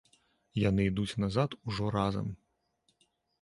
[0.61, 2.33] Яны ідуць назад ужо разам.